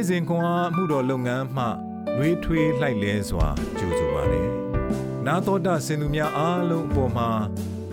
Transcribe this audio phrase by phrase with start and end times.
[0.00, 1.66] နေ့စဉ်ခွန်အားမှုတော်လုပ်ငန်းမှ
[2.16, 4.48] နှွေးထွေးလှိုက်လဲစွာကြိုဆိုပါရယ်
[5.26, 7.30] နာတော်တာစင်သူများအားလုံးအပေါ်မှာ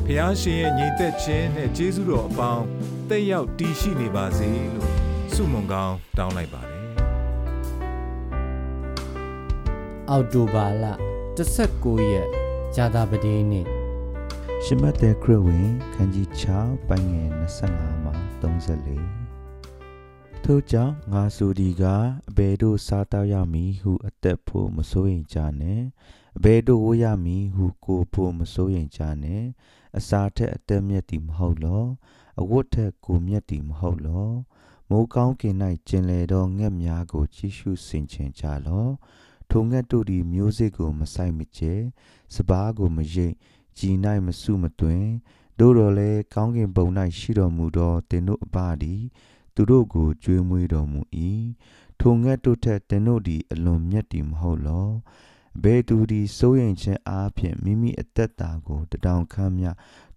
[0.05, 2.65] ဖျားရှင်ရဲ့ညီသက်ခြင်းနဲ့ကျေးဇူးတော်အပေါင်း
[3.09, 4.91] တက်ရောက်တည်ရှိနေပါစေလို့
[5.33, 6.83] ဆုမွန်ကောင်းတောင်းလိုက်ပါတယ်
[10.09, 10.85] အောက်တိုဘာလ
[11.47, 12.27] 19ရက်
[12.75, 13.65] ဇာတာပတိနေ့
[14.63, 16.27] ရှမတ်တဲ့ခရစ်ဝင်ခန်းကြီး
[16.59, 17.29] 6ပိုင်းငယ်
[17.67, 18.11] 25မှ
[18.41, 19.26] 34
[20.45, 21.83] ထို့ကြောင့်ငါဆိုဒီက
[22.29, 25.81] အဘယ်တို့စားတောက်ရမည်ဟုအသက်ဖို့မစိုးရင်ကြနဲ့
[26.37, 29.43] အဘယ်တို့ဝရမည်ဟုကိုဖို့မစိုးရင်ကြနဲ့
[29.97, 31.85] အစာထက်အသက်မြတ်သည်မဟုတ်လော
[32.41, 34.29] အဝတ်ထက်ကိုမြတ်သည်မဟုတ်လော
[34.89, 35.55] မိုးကောင်းကင်၌
[35.87, 38.87] ကျင်လေသောငှက်များကိုကြည့်ရှုဆင်ခြင်ကြလော
[39.49, 41.73] ထိုငှက်တို့သည်မျိုးစေ့ကိုမဆိုင်မကျဲ
[42.35, 43.33] စပားကိုမရိပ်
[43.77, 45.09] ကြည်၌မစုမသွင်း
[45.59, 46.87] တို့တော်လဲကောင်းကင်ဘုံ၌
[47.19, 49.01] ရှိတော်မူသောတင်တို့အပါသည်
[49.59, 51.01] သူတို့ကိုကြွေးမွေးတော်မူ၏
[51.99, 54.89] ထိုငှက်တို့ထက်တင်တို့သည်အလွန်မြတ်သည်မဟုတ်လော
[55.63, 59.65] ဘယ်သူသည်စိုးရင်ခြင်းအားဖြင့်မိမိအသက်တာကိုတထောင်ခမ်းမြ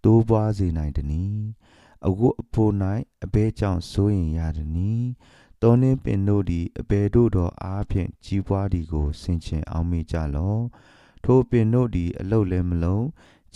[0.05, 1.37] တိုးပွားစေနိုင်သည်။
[2.07, 2.73] အဝတ်အဖို့၌
[3.25, 5.03] အဘဲကြောင့်စိုးရင်ရသည်။
[5.63, 10.61] တောနှင်းပင်တို့သည်အဘယ်တို့သောအားဖြင့်ကြီးပွားသည်ကိုဆင်ခြင်အောင်မိကြလော့။
[11.25, 13.07] ထိုပင်တို့သည်အလုတ်လည်းမလုံး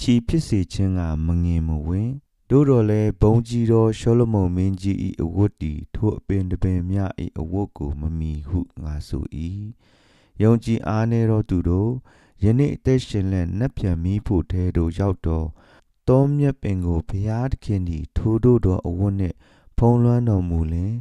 [0.01, 2.15] ချီဖြစ်စေခြင်းကမငင်မဝင်း
[2.57, 6.99] တို့တော်လဲဘုံကြီးသောရှောလမုန်မင်းကြီး၏အဝတ်တီထိုအပင်တပင်မြ၏
[7.41, 9.25] အဝတ်ကိုမမီဟုငါဆို၏
[10.43, 11.91] ယုံကြည်အားနေသောသူတို့
[12.45, 15.47] ယနေ့အသက်ရှင်လက်နှက်ပြန်မိဖို့တဲတို့ရောက်တော်
[16.09, 19.37] တောမြက်ပင်ကိုဘုရားသခင်သည်ထိုတို့သောအဝတ်နှင့်
[19.79, 20.95] ဖုံးလွှမ်းတော်မူလင်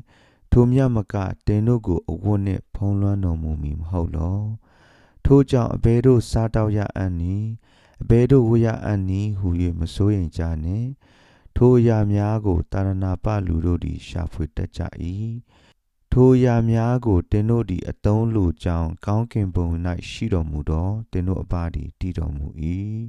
[0.51, 1.15] ထိုမြတ်မက
[1.47, 4.39] တင်တို့ကိုအဝတ်နှင့်ဖုံးလွှမ်းတော်မူမည်မဟုတ်လော
[5.25, 7.35] ထို့ကြောင့်အဘဲတို့စားတောက်ရအံ့နီ
[8.01, 9.47] အဘဲတို့ဝရအံ့နီဟူ၍
[9.79, 10.89] မစိုးရင်ကြနှင့်
[11.55, 14.81] ထိုအရာများကိုတာရဏပလူတို့သည် ရှာဖွေတတ်ကြ၏
[16.11, 19.67] ထိုအရာများကိုတင်တို့သည်အတုံးလိုကြောင်းကောင်းကင်ဘုံ၌
[20.09, 22.47] ရှိတော်မူသောတင်တို့အပါသည်တည်တော်မူ၏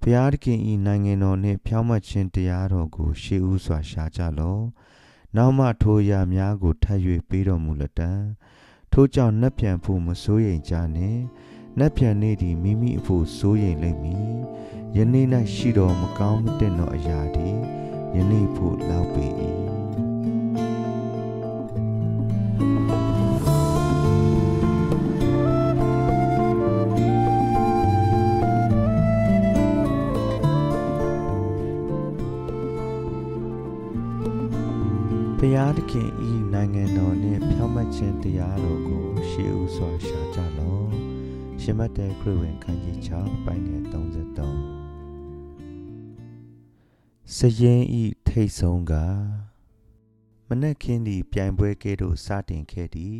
[0.00, 4.62] ဘုရားသခင်၏နိုင်ငံတော်နှင့်ဖြောင့်မတ်ခြင်းတရားတော်ကို ရှေးဥစွာရှာကြလော့
[5.36, 8.10] နောက်မှထိုအရာများကိုထပ်၍ပေးတော်မူလတံ
[8.92, 11.20] ထို့ကြောင့်နှက်ပြန်ဖို့မစိုးရိမ်ကြနှင့်
[11.78, 14.36] နှက်ပြန်နေသည်မိမိအဖို့စိုးရိမ်လိမ့်မည်
[14.96, 17.56] ယနေ့၌ရှိတော်မကောင်းမတဲ့သောအရာသည်
[18.16, 19.26] ယနေ့ဖို့လောက်ပေ၏
[35.38, 40.88] ဖျားသခင်ဤနိုင်ငံတော်နှင့်ဖြောင့်မတ်ခြင်းတရားတော်ကို ရှေးဥစွာရှာကြလော့
[41.62, 44.85] ရှင်မတ်တဲ့ခရစ်ဝင်ခန်းကြီး6ပိုင်းငယ်33
[47.34, 48.92] စရင်ဤထိတ်ဆုံးက
[50.48, 53.16] မနက်ခင်းသည်ပြိုင်ပွဲကဲ့သို့စတင်ခဲ့သည်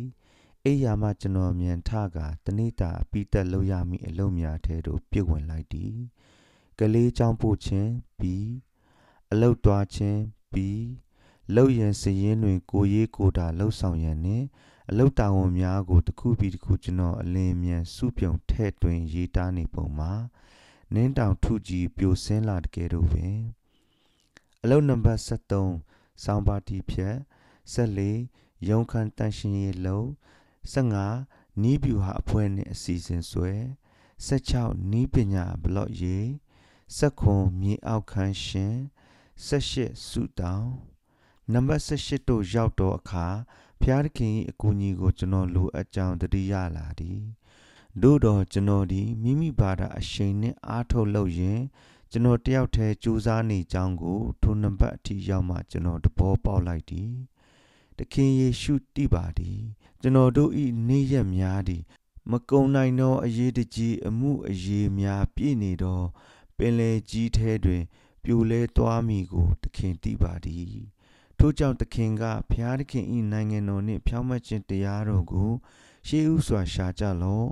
[0.63, 5.95] အိယာမှကျွန်တော်မြန်ထကတနိတာအပိတက်လို့ရမည်အလုံးများထဲသို့ပြုတ်ဝင်လိုက်သည်
[6.79, 8.49] ကလေးချောင်းပို့ခြင်းပြီး
[9.31, 10.21] အလုတ်တွားခြင်း
[10.53, 10.81] ပြီး
[11.55, 14.45] လောက်ရန်စရင်တွင် ကိုရေးကိုတာလှုပ်ဆောင်ရန်နှင့်
[14.89, 20.13] အလုတ်တာဝန်များကိုတစ်ခုပြီးတစ်ခုကျွန်တော်အလင်းမြန်စုပြုံထဲ့တွင်ရေးတားနေပုံမှာ
[20.93, 23.37] နင်းတောင်ထုကြီးပြိုဆင်းလာတကယ်တော့ပင်
[24.63, 27.15] အလုံးနံပါတ်73ဆောင်းပါတီဖြတ်
[27.73, 30.05] 14ရုံခန်းတန်ရှင်ရေးလုံး
[30.73, 33.53] 15နီးဗျူဟာအဖွဲ့နှင့်အစီအစဉ်ဆွဲ
[34.27, 36.25] 16နီးပညာဘလော့ရေး
[36.99, 38.75] 19မြေအောက်ခန်းရှင်
[39.47, 40.67] 18စုတောင်
[41.53, 43.27] နံပါတ်18တို့ရောက်တော့အခါ
[43.81, 47.21] ဖျားသခင်၏အကူအညီကိုကျွန်တော်လိုအပ်ကြောင်းတတိယလာသည်
[48.01, 51.61] တို့တော့ကျွန်တော်ဒီမိမိဘာသာအရှိန်နဲ့အားထုတ်လို့ရင်
[52.11, 57.11] ကျွန်တော်တယောက်တည်းစူးစမ်းနေကြောင်းကိုထိုနံပါတ်အထိရောက်မှကျွန်တော်တဘောပေါက်လိုက်သည်
[57.97, 59.59] တခင်ယေရှုတိပါသည်
[60.01, 61.83] ကျွန်တော်တို့ဤနေ့ရက်များသည်
[62.31, 66.01] မကုံနိုင်သောအရေးတကြီးအမှုအရေးများပြည့်နေသော
[66.57, 67.83] ပင်လေကြီးထဲတွင်
[68.23, 70.77] ပြိုလဲသွားမိကိုတခင်သိပါသည်
[71.37, 75.51] ထို့ကြောင့်သခင်ကဖျားသခင်ဤနိုင်ငံတော်နှင့်ဖြောင့်မတ်ခြင်းတရားတော်ကို
[76.07, 77.47] ရှေးဥစွာရှာကြလော့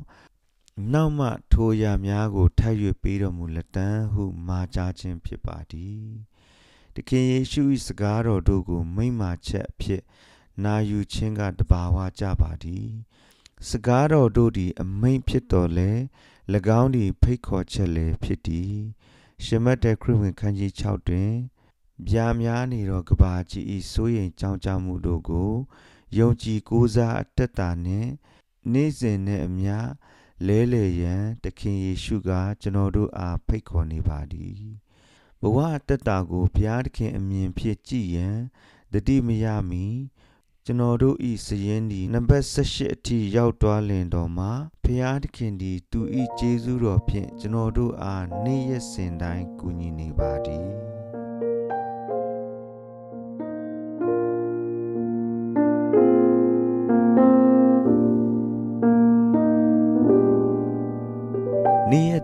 [0.93, 6.05] နောက်မှထိုရာများကိုထပ်၍ပေးတော်မူလက်တံဟုမာကြားခြင်းဖြစ်ပါသည်
[6.95, 10.01] တခင်ယေရှု၏စကားတော်တို့ကို မိမ့်မာချက်အဖြစ်
[10.63, 12.87] နာယူခြင်းကတဘာဝကြပါသည်
[13.69, 15.91] စကားတော်တို့သည် အမိန့်ဖြစ်တော်လဲ၎
[16.79, 18.73] င်းသည်ဖိတ်ခေါ်ချက်လည်းဖြစ်သည်
[19.45, 21.31] ရှမတ်တဲ့ခရစ်ဝင်ခန်းကြီး6တွင်
[22.09, 25.51] ဗျာများနေသောကဘာကြီး၏စိုးရိမ်ကြောင်းကြမှုတို့ကို
[26.17, 28.11] ယုံကြည်ကိုးစားအသက်တာနှင့်
[28.73, 29.77] နေ့စဉ်နဲ့အမျှ
[30.47, 32.29] လဲလေရန်တခင်ယေရှုက
[32.61, 34.59] ကျွန်တော်တို့အားဖိတ်ခေါ်နေပါသည်
[35.41, 38.37] ဘဝအသက်တာကိုဘုရားသခင်အမြင်ဖြင့်ကြည်ရန်
[38.93, 39.85] တတိမရမီ
[40.65, 44.51] ကျွန်တော်တို့ဤစရင်ဒီနံပါတ်18အထိရောက်သွားလင်တော်မှာ
[44.83, 50.94] ဖျားသခင်ဒီသူဤကျေးဇူးတော်ဖြင့်ကျွန်တော်တို့အားနေ့ရက်စဉ်တိုင်းကူညီနေပါသည်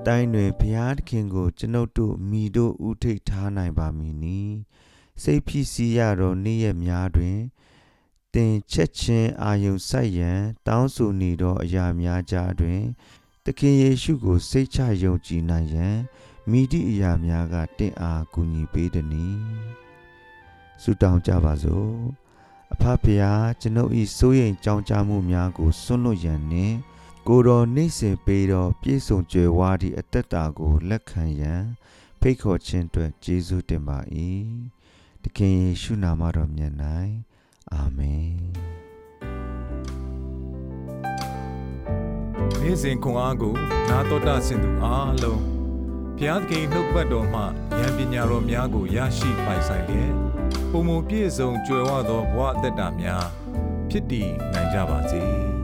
[0.08, 4.40] တိုင်းတွင်ဘုရားသခင်ကို ကျွန်ုပ်တို့မိတို့ဥထိတ်ထားနိုင်ပါမည်နီ
[5.22, 7.38] စိတ်ဖြစ်စီရသောနေ့ရက်များတွင်
[8.34, 12.82] တင်ချက်ချင်းအာယုံဆိုင်ရန် တောင်းဆိုနေသောအရာများကြားတွင်
[13.46, 15.98] သခင်ယေရှုကို စိတ်ချယုံကြည်နိုင်ရန်
[16.50, 19.28] မိသည့်အရာများကတင့်အားကူညီပေးသည်နီ
[20.82, 21.94] ဆုတောင်းကြပါစို့
[22.74, 26.76] အဖဖျားကျွန်ုပ်၏စိုးရိမ်ကြောင်းကြမှုများကိုစွန့်လွတ်ရန်နှင့်
[27.28, 31.64] ကိုယ်တော်နေ့စဉ်ပေးသောပြည့်စုံကြွယ်ဝသည့်အသက်တာကိုလက်ခံရန်
[32.20, 34.00] ဖိတ်ခေါ်ခြင်းအတွက်ကျေးဇူးတင်ပါ၏
[35.24, 36.74] သခင်ယေရှုနာမတော်မြတ်၌
[37.74, 38.34] အာမင်
[42.62, 43.54] နေ့စဉ်ခွန်အားကို
[43.90, 45.42] နာတော်တာဆင်သူအားလုံး
[46.18, 50.14] ဘုရားသခင်နှုတ်ပတ်တော်မှဉာဏ်ပညာတော်များကိုရရှိပိုင်ဆိုင်လျက်
[50.72, 53.26] ပုံမပြည့်စုံကြွယ်ဝသောဘဝအသက်တာများ
[53.90, 55.24] ဖြစ်တည်နိုင်ကြပါစေ။